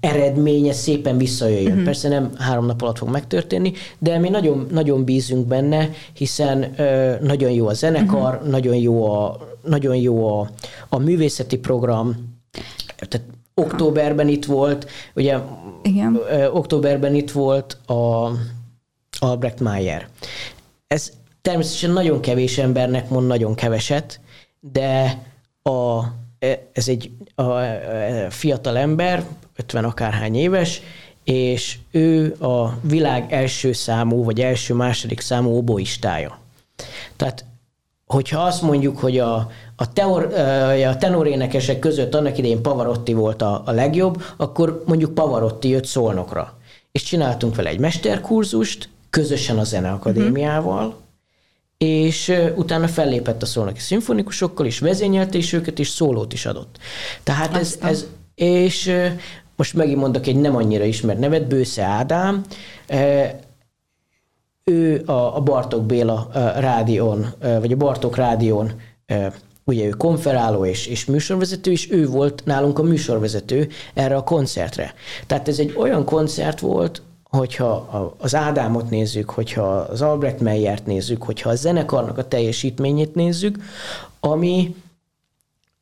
[0.00, 1.70] eredménye szépen visszajöjjön.
[1.70, 1.84] Uh-huh.
[1.84, 6.74] Persze nem három nap alatt fog megtörténni, de mi nagyon, nagyon bízunk benne, hiszen
[7.20, 8.48] nagyon jó a zenekar, uh-huh.
[8.48, 10.50] nagyon jó a, nagyon jó a,
[10.88, 12.34] a művészeti program,
[12.96, 15.38] tehát októberben itt volt, ugye
[15.82, 16.20] Igen.
[16.52, 18.30] októberben itt volt a
[19.18, 20.08] Albrecht Mayer.
[20.86, 21.12] Ez
[21.46, 24.20] Természetesen nagyon kevés embernek mond nagyon keveset,
[24.60, 25.22] de
[25.62, 26.02] a,
[26.72, 29.24] ez egy a, a fiatal ember,
[29.56, 30.82] 50 akárhány éves,
[31.24, 36.38] és ő a világ első számú, vagy első-második számú oboistája.
[37.16, 37.44] Tehát,
[38.06, 40.24] hogyha azt mondjuk, hogy a, a, teor,
[40.88, 46.58] a tenorénekesek között annak idején Pavarotti volt a, a legjobb, akkor mondjuk Pavarotti jött Szolnokra.
[46.92, 51.04] És csináltunk vele egy mesterkurzust, közösen a Zeneakadémiával, uh-huh
[51.78, 56.78] és utána fellépett a szolnoki szimfonikusokkal, és vezényelte is őket, és szólót is adott.
[57.22, 58.92] Tehát ez, ez és
[59.56, 62.44] most megint mondok egy nem annyira ismert nevet, Bősze Ádám,
[64.64, 68.72] ő a, a Bartok Béla rádión, vagy a Bartok rádión
[69.64, 74.94] ugye ő konferáló és, és műsorvezető, és ő volt nálunk a műsorvezető erre a koncertre.
[75.26, 77.72] Tehát ez egy olyan koncert volt, hogyha
[78.18, 83.58] az Ádámot nézzük, hogyha az Albrecht Meyert nézzük, hogyha a zenekarnak a teljesítményét nézzük,
[84.20, 84.74] ami,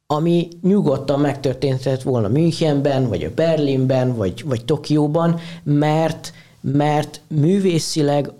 [0.07, 8.33] ami nyugodtan megtörténhetett volna Münchenben, vagy a Berlinben, vagy, vagy Tokióban, mert, mert művészileg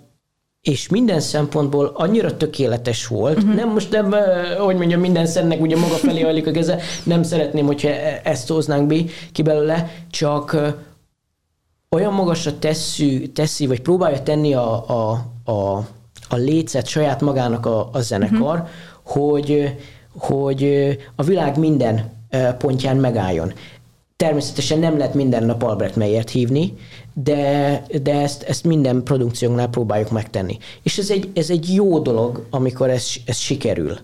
[0.61, 3.37] és minden szempontból annyira tökéletes volt.
[3.37, 3.55] Uh-huh.
[3.55, 4.15] Nem most nem,
[4.59, 8.47] hogy mondjam, minden szennek ugye maga felé hajlik a keze, nem szeretném, hogyha e-, ezt
[8.47, 8.93] hoznánk
[9.31, 10.57] ki belőle, csak
[11.89, 15.87] olyan magasra tesszű, teszi, vagy próbálja tenni a, a, a,
[16.29, 18.69] a lécet saját magának a, a zenekar, uh-huh.
[19.03, 19.75] hogy,
[20.17, 20.63] hogy
[21.15, 22.13] a világ minden
[22.57, 23.53] pontján megálljon.
[24.15, 26.73] Természetesen nem lehet minden nap Albert Meyert hívni,
[27.13, 30.57] de, de ezt, ezt minden produkciónál próbáljuk megtenni.
[30.83, 33.97] És ez egy, ez egy jó dolog, amikor ez, ez sikerül.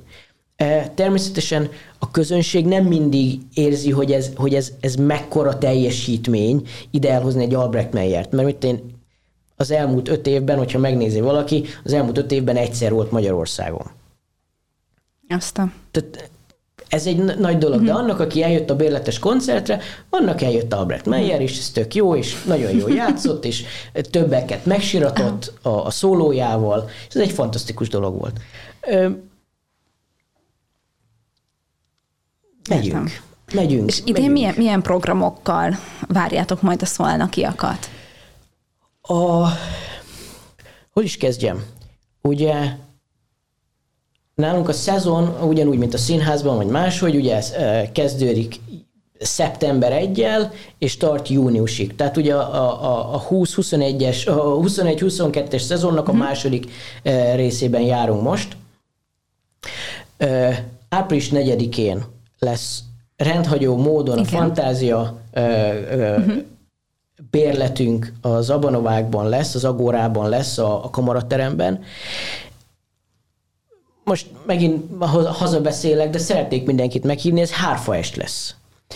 [0.95, 1.69] Természetesen
[1.99, 7.53] a közönség nem mindig érzi, hogy ez, hogy ez, ez mekkora teljesítmény ide elhozni egy
[7.53, 8.99] Albrecht Meyert, mert mit én
[9.55, 13.91] az elmúlt öt évben, hogyha megnézi valaki, az elmúlt öt évben egyszer volt Magyarországon.
[15.29, 15.71] Azt a...
[15.91, 16.29] Tehát
[16.87, 17.87] ez egy nagy dolog, uh-huh.
[17.87, 18.01] de mhm.
[18.01, 22.43] annak, aki eljött a bérletes koncertre, annak eljött Albrecht Meyer, és ez tök jó, és
[22.43, 23.63] nagyon jól játszott, és
[24.09, 28.39] többeket megsiratott a, a szólójával, és ez egy fantasztikus dolog volt.
[28.87, 29.09] Ö,
[32.69, 33.09] megyünk.
[33.09, 33.11] Értem.
[33.53, 33.89] Megyünk.
[33.89, 34.33] És idén megyünk.
[34.33, 37.89] Milyen, milyen programokkal várjátok majd a szolnakiakat?
[39.01, 39.47] A,
[40.91, 41.63] hogy is kezdjem?
[42.21, 42.75] Ugye
[44.35, 47.53] Nálunk a szezon ugyanúgy, mint a színházban, vagy máshogy, ugye ez
[47.91, 48.59] kezdődik
[49.19, 50.27] szeptember 1
[50.77, 51.95] és tart júniusig.
[51.95, 56.21] Tehát ugye a, a, a 20-21-es, a 21-22-es szezonnak a mhm.
[56.21, 56.71] második
[57.35, 58.57] részében járunk most.
[60.89, 62.03] Április 4-én
[62.45, 62.83] lesz
[63.17, 64.33] rendhagyó módon Igen.
[64.33, 66.33] a fantázia uh-huh.
[67.29, 71.83] bérletünk az Abanovákban lesz, az Agórában lesz, a, a kamarateremben,
[74.03, 78.55] most megint hazabeszélek, de szeretnék mindenkit meghívni, ez hárfaest lesz.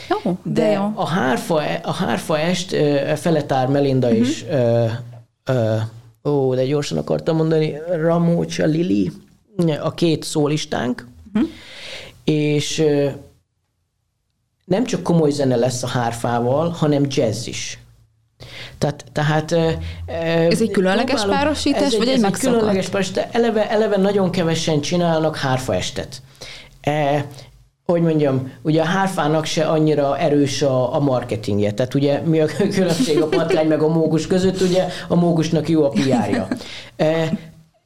[0.10, 0.92] Jó, de, de jó.
[0.96, 2.76] A hárfa, a hárfa est
[3.16, 4.22] Feletár Melinda uh-huh.
[4.22, 4.86] is, ö,
[5.46, 5.76] ö,
[6.24, 9.12] ó, de gyorsan akartam mondani, Ramócsa Lili,
[9.82, 11.50] a két szólistánk, uh-huh.
[12.24, 13.10] és ö,
[14.66, 17.80] nem csak komoly zene lesz a hárfával, hanem jazz is.
[18.78, 19.52] Tehát, tehát,
[20.50, 22.54] ez egy különleges próbálom, párosítás, ez vagy egy, egy megszokott?
[22.54, 23.28] egy különleges párosítás.
[23.32, 26.22] Eleve, eleve nagyon kevesen csinálnak hárfaestet.
[26.82, 27.26] E,
[27.86, 31.72] hogy mondjam, ugye a hárfának se annyira erős a, a marketingje.
[31.72, 35.84] Tehát ugye mi a különbség a patkány meg a mógus között, ugye a mógusnak jó
[35.84, 36.48] a PR-ja.
[36.96, 37.32] E,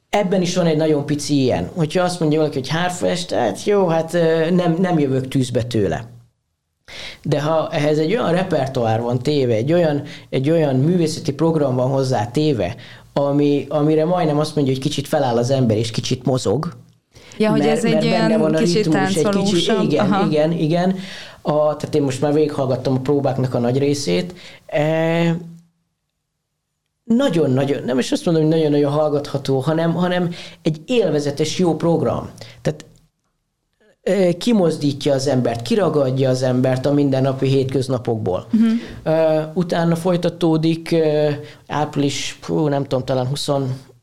[0.08, 1.70] ebben is van egy nagyon pici ilyen.
[1.74, 4.12] Hogyha azt mondja valaki, hogy hárfaest, hát jó, hát
[4.50, 6.19] nem, nem jövök tűzbe tőle.
[7.22, 11.90] De ha ehhez egy olyan repertoár van téve, egy olyan, egy olyan művészeti program van
[11.90, 12.74] hozzá téve,
[13.12, 16.76] ami, amire majdnem azt mondja, hogy kicsit feláll az ember, és kicsit mozog,
[17.38, 20.26] Ja, hogy mert, ez egy olyan van a kicsit ritmus, egy kicsit, igen, Aha.
[20.26, 20.96] igen, igen.
[21.40, 24.34] A, tehát én most már végighallgattam a próbáknak a nagy részét.
[24.66, 25.36] E,
[27.04, 30.30] nagyon-nagyon, nem is azt mondom, hogy nagyon-nagyon hallgatható, hanem, hanem
[30.62, 32.30] egy élvezetes jó program.
[32.62, 32.84] Tehát
[34.38, 38.46] kimozdítja az embert, kiragadja az embert a mindennapi hétköznapokból.
[38.52, 39.42] Uh-huh.
[39.54, 40.96] Utána folytatódik
[41.66, 43.46] április, hú, nem tudom, talán 20,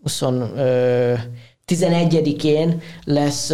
[0.04, 0.22] 20
[1.68, 3.54] 11-én lesz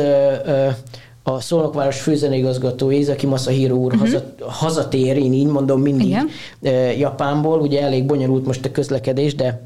[1.24, 4.10] a Szolnokváros főzeneigazgató Ézaki Masahiro úr uh-huh.
[4.10, 6.30] haza, hazatér, én így mondom mindig Igen.
[6.98, 9.62] Japánból, ugye elég bonyolult most a közlekedés, de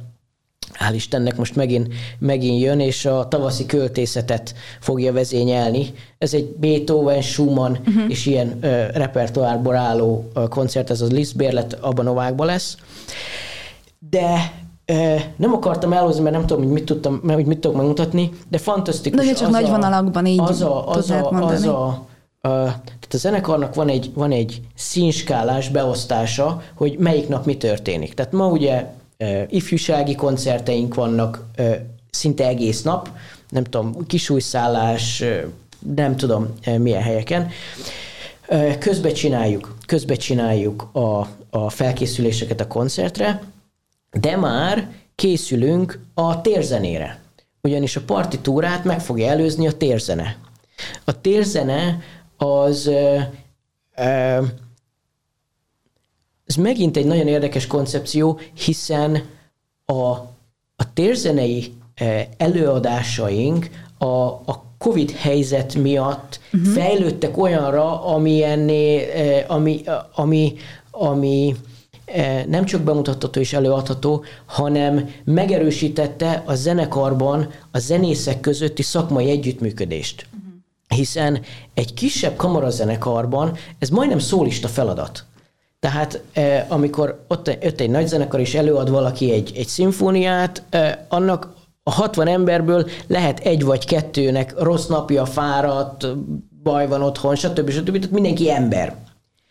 [0.88, 5.94] hál' Istennek most megint, megint jön, és a tavaszi költészetet fogja vezényelni.
[6.18, 8.04] Ez egy Beethoven, Schumann uh-huh.
[8.08, 12.78] és ilyen ö, repertoárból álló ö, koncert, ez a Liszt bérlet abban Novákban lesz.
[14.10, 14.52] De
[15.36, 19.26] nem akartam elhozni, mert nem tudom, hogy mit, tudtam, hogy mit tudok megmutatni, de fantasztikus.
[19.26, 22.08] De csak nagy a, vonalakban így az a, az a, az a, a,
[22.42, 28.14] tehát a zenekarnak van egy, van egy színskálás beosztása, hogy melyik nap mi történik.
[28.14, 28.86] Tehát ma ugye
[29.50, 31.46] ifjúsági koncerteink vannak
[32.10, 33.10] szinte egész nap,
[33.50, 35.24] nem tudom, kisújszállás,
[35.96, 37.50] nem tudom milyen helyeken.
[38.80, 43.42] Közbe csináljuk, közbe csináljuk a, a felkészüléseket a koncertre,
[44.12, 47.20] de már készülünk a térzenére.
[47.62, 50.38] ugyanis a partitúrát meg fogja előzni a térzene.
[51.04, 52.00] A térzene
[52.38, 52.92] az
[56.48, 59.24] ez megint egy nagyon érdekes koncepció, hiszen
[59.86, 60.02] a,
[60.76, 61.74] a térzenei
[62.38, 66.74] előadásaink a, a COVID helyzet miatt uh-huh.
[66.74, 69.06] fejlődtek olyanra, ami, enné,
[69.48, 69.82] ami,
[70.16, 70.54] ami,
[70.92, 71.56] ami
[72.48, 80.26] nem csak bemutatható és előadható, hanem megerősítette a zenekarban a zenészek közötti szakmai együttműködést.
[80.26, 80.54] Uh-huh.
[80.88, 81.42] Hiszen
[81.74, 85.26] egy kisebb kamarazenekarban ez majdnem szólista feladat.
[85.80, 86.22] Tehát
[86.68, 90.64] amikor ott, ott egy nagy zenekar és előad valaki egy, egy szimfóniát,
[91.08, 96.08] annak a 60 emberből lehet egy vagy kettőnek rossz napja, fáradt,
[96.64, 97.70] baj van otthon, stb.
[97.70, 97.92] stb.
[97.92, 98.96] Tehát mindenki ember.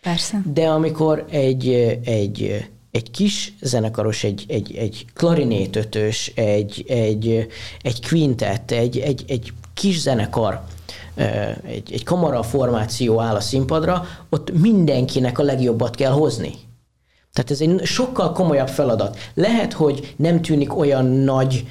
[0.03, 0.43] Persze.
[0.53, 1.69] De amikor egy,
[2.05, 7.47] egy, egy kis zenekaros, egy, egy, egy klarinétötös, egy, egy,
[7.83, 10.65] egy quintet, egy, egy, egy kis zenekar,
[11.62, 16.55] egy, egy kamara formáció áll a színpadra, ott mindenkinek a legjobbat kell hozni.
[17.33, 19.18] Tehát ez egy sokkal komolyabb feladat.
[19.35, 21.66] Lehet, hogy nem tűnik olyan nagy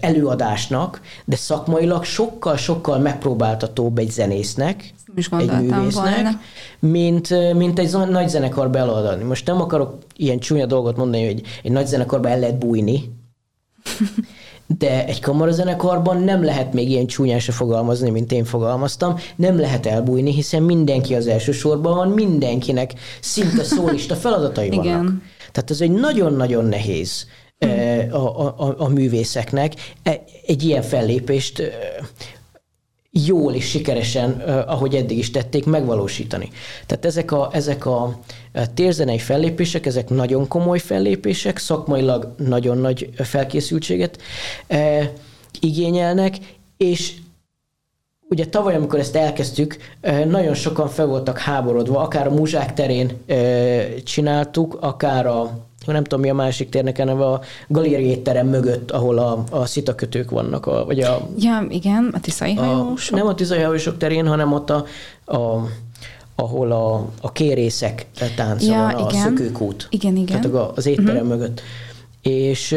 [0.00, 4.94] előadásnak, de szakmailag sokkal-sokkal megpróbáltatóbb egy zenésznek,
[5.38, 6.40] egy művésznek, volna.
[6.78, 9.24] mint, mint egy nagy zenekarba előadni.
[9.24, 13.12] Most nem akarok ilyen csúnya dolgot mondani, hogy egy nagy zenekarba el lehet bújni,
[14.78, 19.86] de egy kamarazenekarban nem lehet még ilyen csúnyán se fogalmazni, mint én fogalmaztam, nem lehet
[19.86, 24.84] elbújni, hiszen mindenki az első sorban van, mindenkinek szinte szólista feladatai vannak.
[24.84, 25.22] Igen.
[25.52, 27.26] Tehát ez egy nagyon-nagyon nehéz
[28.10, 31.62] a, a, a, a művészeknek e, egy ilyen fellépést
[33.12, 34.30] jól és sikeresen,
[34.66, 36.48] ahogy eddig is tették, megvalósítani.
[36.86, 38.18] Tehát ezek a, ezek a
[38.74, 44.18] térzenei fellépések, ezek nagyon komoly fellépések, szakmailag nagyon nagy felkészültséget
[44.66, 45.12] e,
[45.60, 46.36] igényelnek,
[46.76, 47.12] és
[48.28, 49.76] ugye tavaly, amikor ezt elkezdtük,
[50.26, 53.10] nagyon sokan fel voltak háborodva, akár a muzsák terén
[54.04, 58.90] csináltuk, akár a nem tudom mi a másik térnek a neve, a galéri étterem mögött,
[58.90, 61.28] ahol a, a szitakötők vannak, a, vagy a...
[61.38, 63.14] Ja, igen, a tiszai hajósok.
[63.14, 64.84] A, nem a tiszai hajósok terén, hanem ott a,
[65.24, 65.68] a
[66.34, 69.22] ahol a, a kérészek tánca ja, van, a igen.
[69.22, 69.86] szökőkút.
[69.90, 70.40] Igen, igen.
[70.40, 71.28] Tehát az étterem uh-huh.
[71.28, 71.60] mögött.
[72.22, 72.76] És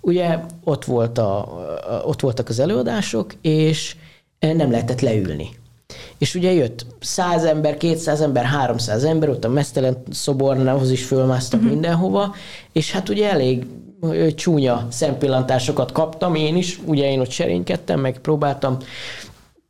[0.00, 1.48] ugye ott, volt a,
[2.04, 3.96] ott voltak az előadások, és
[4.40, 5.48] nem lehetett leülni.
[6.18, 11.60] És ugye jött 100 ember, 200 ember, 300 ember, ott a mesztelen szobornához is fölmásztak
[11.60, 11.74] uh-huh.
[11.74, 12.34] mindenhova,
[12.72, 13.66] és hát ugye elég
[14.34, 18.76] csúnya szempillantásokat kaptam én is, ugye én ott serénykedtem, meg próbáltam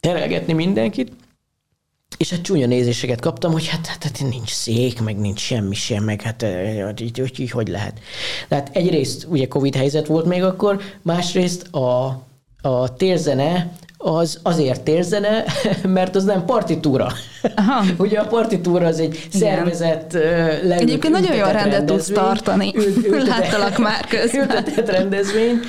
[0.00, 1.12] terelgetni mindenkit,
[2.16, 6.04] és hát csúnya nézéseket kaptam, hogy hát, hát, hát nincs szék, meg nincs semmi sem,
[6.04, 6.46] meg hát
[7.00, 8.00] így, így, így hogy lehet.
[8.48, 12.06] Tehát egyrészt ugye Covid helyzet volt még akkor, másrészt a,
[12.60, 13.72] a térzene
[14.02, 15.44] az azért térzene,
[15.98, 17.12] mert az nem partitúra.
[17.56, 17.84] Aha.
[18.04, 22.72] Ugye a partitúra az egy szervezett leült, Egyébként nagyon jól rendet tudsz tartani.
[23.10, 24.40] Ült, Láttalak már közben.
[24.40, 25.60] Ültetett rendezvény.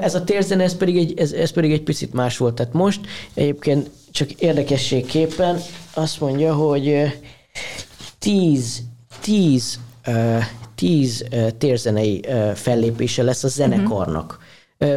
[0.00, 2.54] Ez a térzene, ez pedig, egy, ez, ez pedig egy picit más volt.
[2.54, 3.00] Tehát most
[3.34, 5.60] egyébként csak érdekességképpen
[5.94, 7.12] azt mondja, hogy
[8.18, 8.82] tíz,
[9.20, 9.78] tíz,
[10.74, 11.24] tíz
[11.58, 14.38] térzenei fellépése lesz a zenekarnak.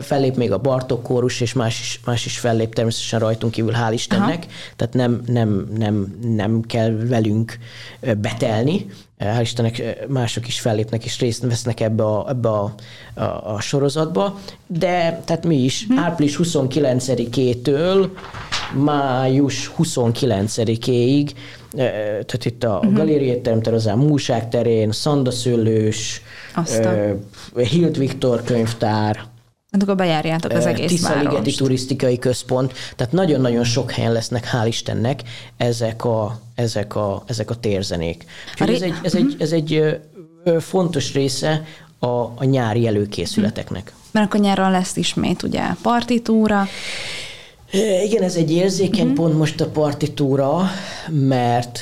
[0.02, 3.94] Fellép még a Bartok kórus, és más is, más is fellép természetesen rajtunk kívül, hál'
[3.94, 4.76] Istennek, Aha.
[4.76, 7.58] tehát nem, nem, nem, nem kell velünk
[8.00, 8.86] betelni,
[9.20, 12.74] hál' Istennek mások is fellépnek és részt vesznek ebbe a, ebbe a,
[13.14, 15.98] a, a sorozatba, de tehát mi is hm.
[15.98, 18.10] április 29-től
[18.74, 21.32] május 29-éig
[21.76, 22.94] tehát itt a uh-huh.
[22.94, 26.22] Galériai Teremterezán, Múság terén, Szandaszőlős,
[27.56, 29.32] Hilt Viktor könyvtár,
[29.74, 35.22] Hát akkor bejárjátok az egész Tiszaligeti turisztikai központ, tehát nagyon-nagyon sok helyen lesznek, hál' Istennek,
[35.58, 38.26] ezek a, ezek a, ezek a térzenék.
[38.58, 38.74] a ré...
[38.74, 40.00] ez egy, ez, egy, ez egy
[40.60, 41.66] fontos része
[42.00, 43.94] a, a nyári előkészületeknek.
[44.12, 46.68] Mert akkor nyáron lesz ismét ugye partitúra.
[48.04, 49.16] Igen, ez egy érzékeny uh-huh.
[49.16, 50.70] pont most a partitúra,
[51.10, 51.80] mert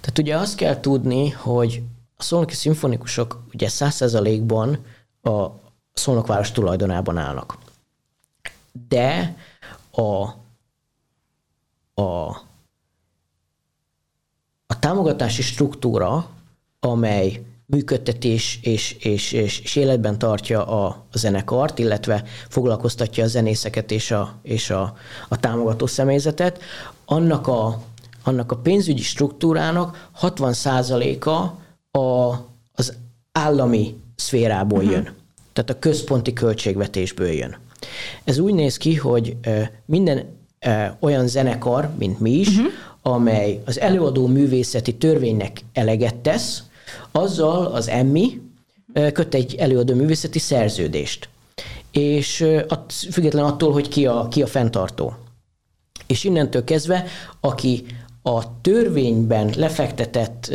[0.00, 1.82] tehát ugye azt kell tudni, hogy
[2.16, 4.78] a szolnoki szimfonikusok ugye száz százalékban
[5.22, 5.61] a
[5.92, 7.58] Szolnokváros tulajdonában állnak.
[8.88, 9.36] De
[9.90, 10.02] a,
[12.02, 12.28] a,
[14.66, 16.30] a támogatási struktúra,
[16.80, 24.10] amely működtetés és, és, és, és életben tartja a, zenekart, illetve foglalkoztatja a zenészeket és
[24.10, 24.96] a, és a,
[25.28, 26.60] a támogató személyzetet,
[27.04, 27.82] annak a,
[28.22, 31.30] annak a pénzügyi struktúrának 60%-a
[31.98, 32.38] a,
[32.72, 32.96] az
[33.32, 34.92] állami szférából uh-huh.
[34.92, 35.20] jön
[35.52, 37.56] tehát a központi költségvetésből jön.
[38.24, 39.36] Ez úgy néz ki, hogy
[39.84, 40.24] minden
[41.00, 42.72] olyan zenekar, mint mi is, uh-huh.
[43.02, 46.62] amely az előadó művészeti törvénynek eleget tesz,
[47.10, 48.40] azzal az emmi
[49.12, 51.28] köt egy előadó művészeti szerződést.
[51.90, 52.46] És
[53.10, 55.14] független attól, hogy ki a, ki a fenntartó.
[56.06, 57.04] És innentől kezdve,
[57.40, 57.84] aki
[58.22, 60.52] a törvényben lefektetett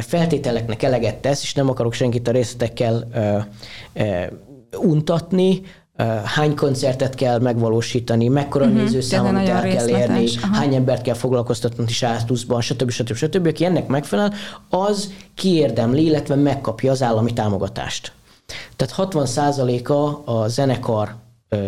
[0.00, 3.08] feltételeknek eleget tesz, és nem akarok senkit a részletekkel
[4.76, 5.62] untatni,
[6.24, 10.54] hány koncertet kell megvalósítani, mekkora uh-huh, nézőszámot el kell érni, Aha.
[10.56, 12.90] hány embert kell foglalkoztatni státuszban, stb.
[12.90, 13.12] stb.
[13.12, 13.16] stb.
[13.16, 13.46] stb.
[13.46, 14.32] Aki ennek megfelel,
[14.68, 18.12] az kiérdemli, illetve megkapja az állami támogatást.
[18.76, 21.14] Tehát 60%-a a zenekar
[21.48, 21.66] ö,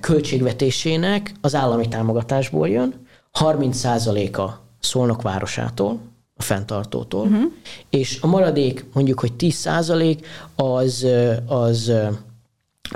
[0.00, 3.06] költségvetésének az állami támogatásból jön,
[3.40, 4.50] 30%-a
[4.80, 5.98] Szolnok városától,
[6.38, 7.52] a fenntartótól, uh-huh.
[7.90, 10.18] és a maradék mondjuk, hogy 10%
[10.54, 11.06] az,
[11.46, 11.92] az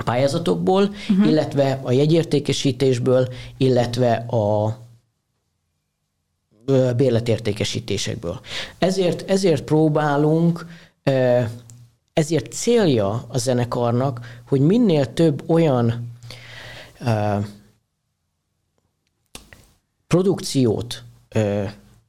[0.05, 1.27] pályázatokból, uh-huh.
[1.27, 3.27] illetve a jegyértékesítésből,
[3.57, 4.77] illetve a
[6.95, 8.39] bérletértékesítésekből.
[8.77, 10.65] Ezért, ezért próbálunk,
[12.13, 16.11] ezért célja a zenekarnak, hogy minél több olyan
[20.07, 21.03] produkciót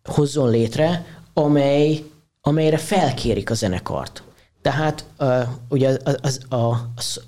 [0.05, 2.05] hozzon létre, amely,
[2.41, 4.23] amelyre felkérik a zenekart.
[4.63, 6.65] Tehát uh, ugye az, az, a,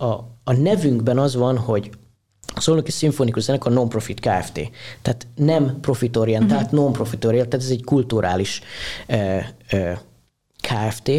[0.05, 1.91] a, a nevünkben az van, hogy
[2.55, 4.71] a Szolnoki Szimfonikus Zenekar non-profit Kft.
[5.03, 6.81] Tehát nem profitorientált, uh-huh.
[6.81, 8.61] non-profitorientált, tehát ez egy kulturális
[9.09, 9.43] uh,
[9.73, 9.93] uh,
[10.61, 11.11] Kft.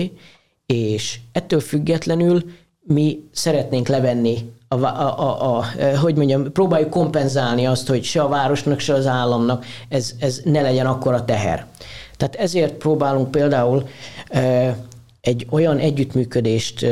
[0.66, 2.44] És ettől függetlenül
[2.80, 5.66] mi szeretnénk levenni a, a, a, a,
[5.98, 10.62] hogy mondjam, próbáljuk kompenzálni azt, hogy se a városnak, se az államnak ez, ez ne
[10.62, 11.66] legyen akkora teher.
[12.18, 13.88] Tehát ezért próbálunk például
[15.22, 16.86] egy olyan együttműködést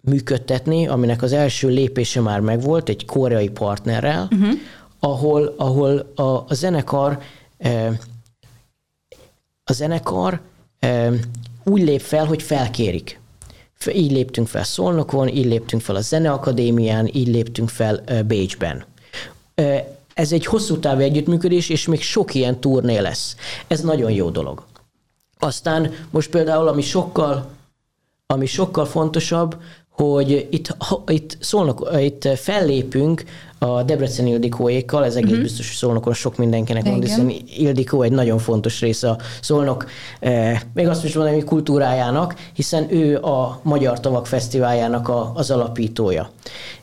[0.00, 4.52] működtetni, aminek az első lépése már megvolt egy koreai partnerrel, uh-huh.
[4.98, 7.18] ahol, ahol a, a zenekar
[9.64, 10.40] a zenekar
[11.64, 13.20] úgy lép fel, hogy felkérik.
[13.92, 18.84] Így léptünk fel Szolnokon, így léptünk fel a Zeneakadémián, így léptünk fel Bécsben.
[20.14, 23.36] Ez egy hosszú távú együttműködés, és még sok ilyen turné lesz.
[23.66, 24.64] Ez nagyon jó dolog.
[25.38, 27.46] Aztán most például, ami sokkal,
[28.26, 29.56] ami sokkal fontosabb,
[29.90, 33.24] hogy itt, ha, itt, szólnak, itt fellépünk
[33.58, 35.42] a Debrecen Ildikóékkal, ez egész uh-huh.
[35.42, 39.86] biztos, hogy Szolnokon sok mindenkinek van, hiszen Ildikó egy nagyon fontos része a Szolnok,
[40.20, 46.30] eh, még azt is hogy kultúrájának, hiszen ő a Magyar Tavak Fesztiváljának a, az alapítója.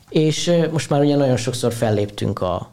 [0.09, 2.70] És eh, most már ugye nagyon sokszor felléptünk a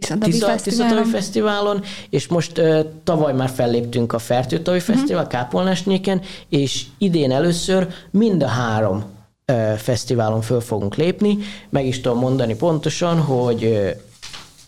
[0.00, 4.94] Tiszatavi Fesztiválon, és most uh, tavaly már felléptünk a Fertőtavi uh-huh.
[4.94, 9.04] Fesztivál, Kápolnásnyéken, és idén először mind a három
[9.52, 11.38] uh, fesztiválon föl fogunk lépni.
[11.68, 13.90] Meg is tudom mondani pontosan, hogy uh,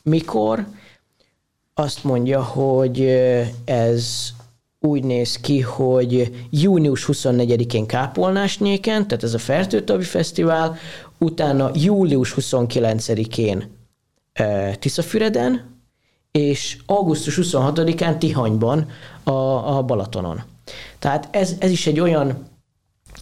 [0.02, 0.66] mikor.
[1.74, 4.32] Azt mondja, hogy uh, ez
[4.80, 10.76] úgy néz ki, hogy június 24-én Kápolnásnyéken, tehát ez a Fertőtavi Fesztivál,
[11.18, 13.80] utána július 29-én
[14.78, 15.80] Tiszafüreden,
[16.30, 18.88] és augusztus 26-án Tihanyban
[19.22, 19.30] a,
[19.76, 20.42] a Balatonon.
[20.98, 22.46] Tehát ez, ez is egy olyan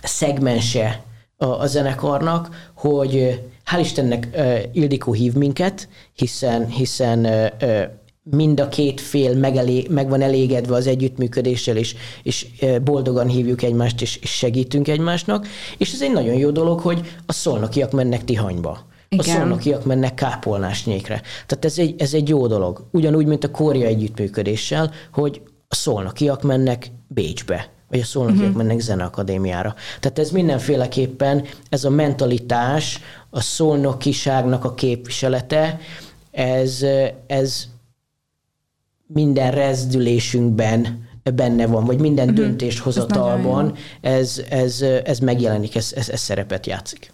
[0.02, 1.04] szegmense
[1.36, 4.28] a, a zenekarnak, hogy hál' Istennek
[4.72, 7.50] Ildikó hív minket, hiszen, hiszen
[8.22, 12.46] mind a két fél megelé, meg van elégedve az együttműködéssel, és, és
[12.84, 15.46] boldogan hívjuk egymást, és, és segítünk egymásnak.
[15.78, 18.88] És ez egy nagyon jó dolog, hogy a szolnokiak mennek Tihanyba.
[19.12, 19.36] Igen.
[19.36, 21.22] A szolnokiak mennek kápolnásnyékre.
[21.46, 22.88] Tehát ez egy, ez egy jó dolog.
[22.90, 28.56] Ugyanúgy, mint a Kória együttműködéssel, hogy a szolnokiak mennek Bécsbe, vagy a szolnokiak uh-huh.
[28.56, 29.74] mennek zeneakadémiára.
[30.00, 33.00] Tehát ez mindenféleképpen, ez a mentalitás,
[33.30, 35.80] a szolnokiságnak a képviselete,
[36.30, 36.84] ez,
[37.26, 37.68] ez
[39.06, 42.44] minden rezdülésünkben benne van, vagy minden uh-huh.
[42.44, 47.12] döntéshozatalban ez, ez, ez, ez megjelenik, ez, ez, ez szerepet játszik.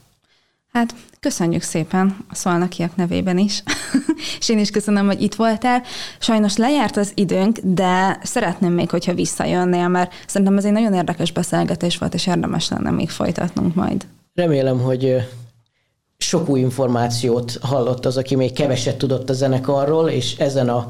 [0.76, 3.62] Hát köszönjük szépen a szolnakiak nevében is,
[4.40, 5.82] és én is köszönöm, hogy itt voltál.
[6.18, 11.32] Sajnos lejárt az időnk, de szeretném még, hogyha visszajönnél, mert szerintem ez egy nagyon érdekes
[11.32, 14.06] beszélgetés volt, és érdemes lenne még folytatnunk majd.
[14.34, 15.16] Remélem, hogy
[16.16, 20.88] sok új információt hallott az, aki még keveset tudott a zenekarról, és ezen a,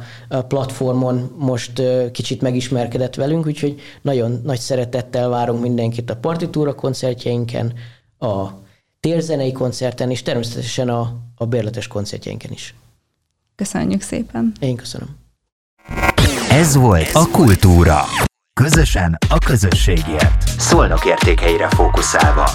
[0.48, 1.82] platformon most
[2.12, 7.72] kicsit megismerkedett velünk, úgyhogy nagyon nagy szeretettel várunk mindenkit a partitúra koncertjeinken,
[8.18, 8.64] a
[9.00, 12.74] térzenei koncerten, és természetesen a, a bérletes koncertjeinken is.
[13.54, 14.52] Köszönjük szépen.
[14.60, 15.16] Én köszönöm.
[16.50, 18.00] Ez volt a Kultúra.
[18.60, 20.48] Közösen a közösségért.
[20.58, 22.50] Szolnok értékeire fókuszálva.